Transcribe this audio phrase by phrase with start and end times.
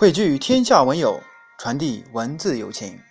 [0.00, 1.20] 汇聚天下文友，
[1.58, 3.02] 传递文字友情。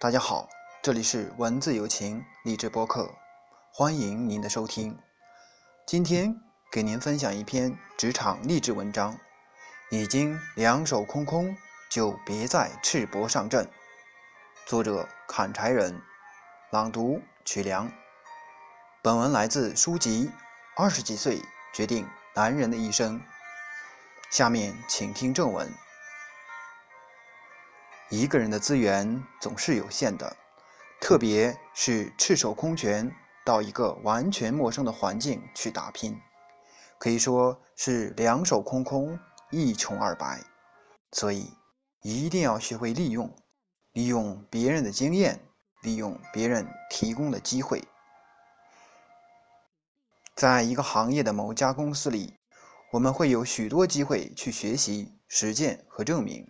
[0.00, 0.48] 大家好，
[0.82, 3.08] 这里是文字友情励志播客，
[3.72, 4.98] 欢迎您的收听。
[5.86, 6.34] 今天
[6.72, 9.16] 给您分享一篇职场励志文章：
[9.92, 11.56] 已经两手空空，
[11.88, 13.70] 就别再赤膊上阵。
[14.66, 16.02] 作者：砍柴人，
[16.72, 17.88] 朗读：曲良。
[19.00, 20.28] 本文来自书籍
[20.82, 21.40] 《二十几岁
[21.72, 23.20] 决定男人的一生》。
[24.28, 25.72] 下面请听正文。
[28.12, 30.36] 一个人的资源总是有限的，
[31.00, 33.08] 特别是赤手空拳
[33.44, 36.20] 到一个完全陌生的环境去打拼，
[36.98, 39.16] 可以说是两手空空，
[39.52, 40.42] 一穷二白。
[41.12, 41.52] 所以，
[42.02, 43.32] 一定要学会利用，
[43.92, 45.40] 利用别人的经验，
[45.82, 47.84] 利用别人提供的机会。
[50.34, 52.34] 在一个行业的某家公司里，
[52.90, 56.48] 我们会有许多机会去学习、实践和证明。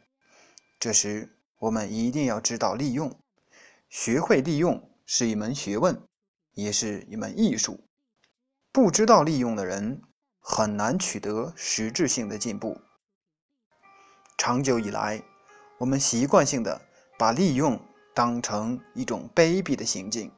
[0.78, 3.20] 这时，我们一定要知道利用，
[3.90, 6.02] 学会利用是一门学问，
[6.54, 7.84] 也是一门艺术。
[8.72, 10.00] 不知道利用的人，
[10.38, 12.80] 很难取得实质性的进步。
[14.38, 15.22] 长久以来，
[15.76, 16.80] 我们习惯性的
[17.18, 17.78] 把利用
[18.14, 20.32] 当成一种卑鄙的行径，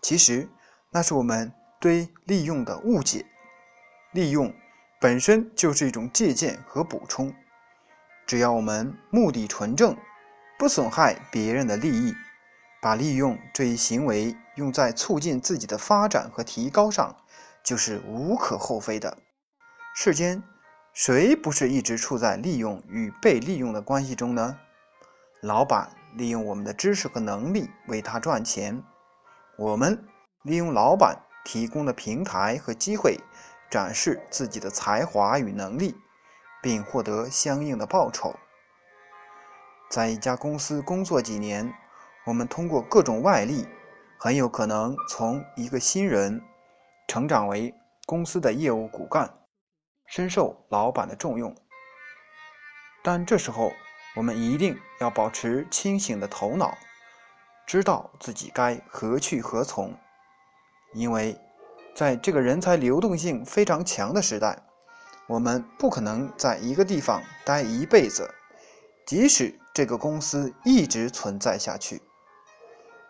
[0.00, 0.48] 其实
[0.88, 3.26] 那是我们对利用的误解。
[4.12, 4.50] 利用
[4.98, 7.34] 本身就是一种借鉴和补充，
[8.26, 9.94] 只要我们目的纯正。
[10.58, 12.14] 不损害别人的利益，
[12.80, 17.16] 把利用这一行为用在促进自己的发展和提高上，
[17.62, 19.18] 就是无可厚非的。
[19.94, 20.42] 世间
[20.92, 24.58] 谁不是一直处在利用与被利用的关系中呢？
[25.40, 28.82] 老板利用我们的知识和能力为他赚钱，
[29.58, 30.06] 我们
[30.42, 33.18] 利用老板提供的平台和机会，
[33.70, 35.96] 展示自己的才华与能力，
[36.62, 38.34] 并获得相应的报酬。
[39.90, 41.72] 在一家公司工作几年，
[42.26, 43.68] 我们通过各种外力，
[44.18, 46.42] 很有可能从一个新人
[47.06, 47.72] 成长为
[48.06, 49.32] 公司的业务骨干，
[50.06, 51.54] 深受老板的重用。
[53.04, 53.70] 但这时候，
[54.16, 56.76] 我们一定要保持清醒的头脑，
[57.66, 59.94] 知道自己该何去何从。
[60.92, 61.38] 因为，
[61.94, 64.58] 在这个人才流动性非常强的时代，
[65.28, 68.28] 我们不可能在一个地方待一辈子，
[69.06, 69.60] 即使。
[69.74, 72.00] 这个公司一直存在下去。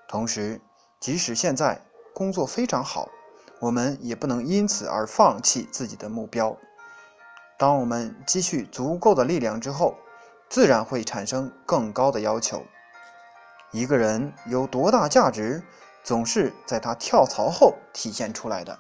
[0.08, 0.62] 同时，
[0.98, 1.78] 即使现在
[2.14, 3.10] 工作非常好，
[3.60, 6.56] 我们也不能因此而放弃自己的目标。
[7.58, 9.94] 当我们积蓄足够的力量之后，
[10.48, 12.64] 自然会产生更高的要求。
[13.70, 15.62] 一个人有多大价值，
[16.02, 18.78] 总是在他跳槽后体现出来的。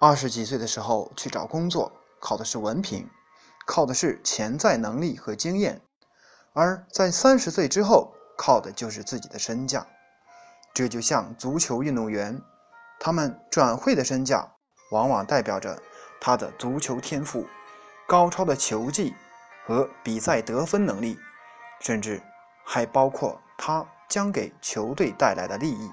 [0.00, 3.08] 二十几岁的时候去找工作，考的是文凭。
[3.70, 5.80] 靠的是潜在能力和经验，
[6.54, 9.86] 而在三十岁之后，靠的就是自己的身价。
[10.74, 12.42] 这就像足球运动员，
[12.98, 14.54] 他们转会的身价，
[14.90, 15.80] 往往代表着
[16.20, 17.46] 他的足球天赋、
[18.08, 19.14] 高超的球技
[19.64, 21.16] 和比赛得分能力，
[21.78, 22.20] 甚至
[22.64, 25.92] 还包括他将给球队带来的利益。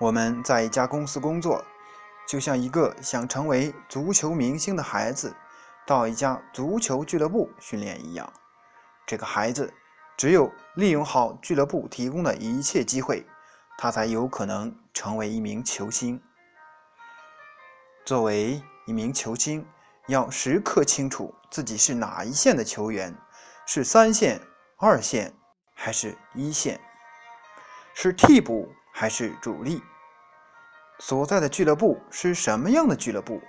[0.00, 1.64] 我们在一家公司工作，
[2.26, 5.32] 就像一个想成为足球明星的孩子。
[5.86, 8.32] 到一家足球俱乐部训练一样，
[9.06, 9.72] 这个孩子
[10.16, 13.24] 只有利用好俱乐部提供的一切机会，
[13.78, 16.20] 他才有可能成为一名球星。
[18.04, 19.64] 作为一名球星，
[20.08, 23.16] 要时刻清楚自己是哪一线的球员，
[23.64, 24.40] 是三线、
[24.76, 25.32] 二线
[25.72, 26.80] 还是一线，
[27.94, 29.80] 是替补还是主力，
[30.98, 33.40] 所在的俱乐部是什么样的俱乐部。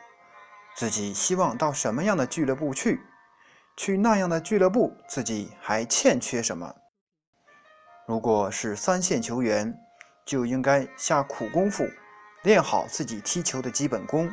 [0.78, 3.02] 自己希望到什么样的俱乐部去？
[3.76, 6.76] 去那样的俱乐部，自己还欠缺什么？
[8.06, 9.76] 如果是三线球员，
[10.24, 11.84] 就应该下苦功夫，
[12.44, 14.30] 练好自己踢球的基本功，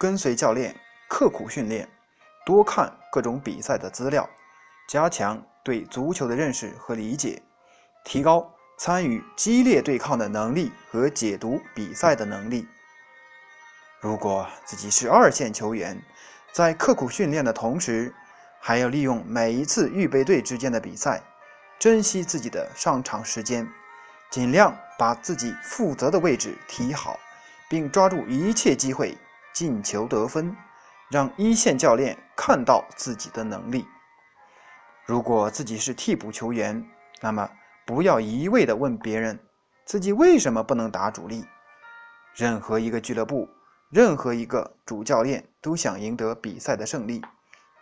[0.00, 0.74] 跟随教练
[1.08, 1.88] 刻苦训练，
[2.44, 4.28] 多看各种比赛的资料，
[4.88, 7.40] 加强对足球的认识和理解，
[8.04, 12.66] 提高参与激烈对抗的能力和解读比赛的能力。
[14.02, 16.02] 如果自己是二线球员，
[16.50, 18.12] 在刻苦训练的同时，
[18.60, 21.22] 还要利用每一次预备队之间的比赛，
[21.78, 23.64] 珍惜自己的上场时间，
[24.28, 27.16] 尽量把自己负责的位置踢好，
[27.68, 29.16] 并抓住一切机会
[29.54, 30.56] 进球得分，
[31.08, 33.86] 让一线教练看到自己的能力。
[35.06, 36.84] 如果自己是替补球员，
[37.20, 37.48] 那么
[37.86, 39.38] 不要一味地问别人
[39.84, 41.44] 自己为什么不能打主力。
[42.34, 43.48] 任何一个俱乐部。
[43.92, 47.20] 任何一个主教练都想赢得比赛的胜利，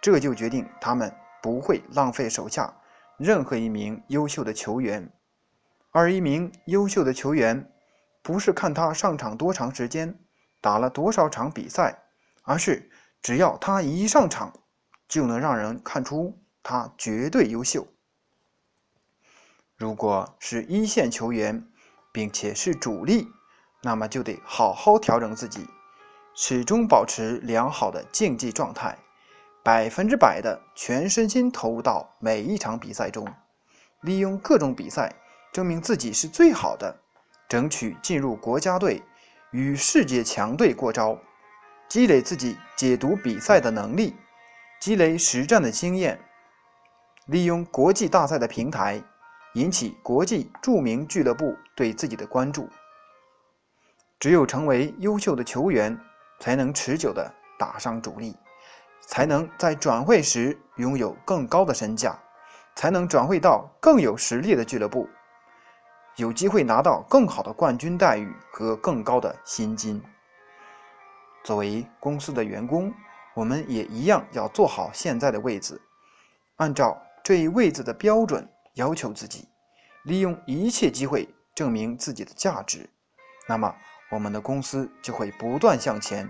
[0.03, 2.75] 这就决定他们不会浪费手下
[3.17, 5.09] 任何一名优秀的球员。
[5.93, 7.73] 而一名优秀的球员，
[8.23, 10.19] 不是看他上场多长时间，
[10.61, 12.03] 打了多少场比赛，
[12.43, 12.91] 而是
[13.23, 14.53] 只要他一上场，
[15.07, 17.87] 就能让人看出他绝对优秀。
[19.77, 21.65] 如果是一线球员，
[22.11, 23.29] 并且是主力，
[23.85, 25.69] 那么就得好好调整自己。
[26.35, 28.97] 始终保持良好的竞技状态，
[29.63, 33.27] 百分之百的全身心投入到每一场比赛中，
[34.03, 35.13] 利用各种比赛
[35.53, 36.97] 证明自己是最好的，
[37.49, 39.03] 争取进入国家队，
[39.51, 41.19] 与世界强队过招，
[41.89, 44.15] 积累自己解读比赛的能力，
[44.81, 46.19] 积累实战的经验，
[47.27, 49.03] 利用国际大赛的平台，
[49.55, 52.69] 引起国际著名俱乐部对自己的关注。
[54.19, 55.99] 只有成为优秀的球员。
[56.41, 58.35] 才能持久的打上主力，
[59.03, 62.19] 才能在转会时拥有更高的身价，
[62.75, 65.07] 才能转会到更有实力的俱乐部，
[66.17, 70.03] 有机会拿到更好的冠军待遇和更高的薪金。
[71.45, 72.93] 作为公司的员工，
[73.35, 75.79] 我们也一样要做好现在的位置，
[76.57, 79.47] 按照这一位置的标准要求自己，
[80.05, 82.89] 利用一切机会证明自己的价值。
[83.47, 83.75] 那么。
[84.11, 86.29] 我们的公司就会不断向前。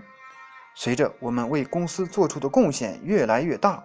[0.75, 3.83] 随着我们为公司做出的贡献越来越大，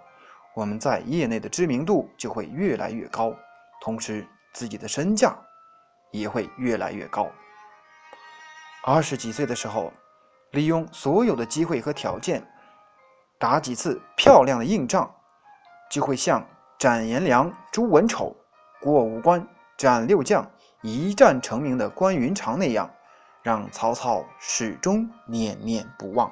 [0.55, 3.35] 我们在业内的知名度就会越来越高，
[3.81, 5.37] 同时自己的身价
[6.13, 7.29] 也会越来越高。
[8.85, 9.93] 二十几岁的时候，
[10.53, 12.47] 利用所有的机会和条件，
[13.39, 15.13] 打几次漂亮的硬仗，
[15.91, 16.47] 就会像
[16.79, 18.37] 斩颜良、诛文丑、
[18.81, 19.45] 过五关
[19.77, 20.49] 斩六将、
[20.83, 22.89] 一战成名的关云长那样。
[23.47, 26.29] 让曹操始终念念不忘。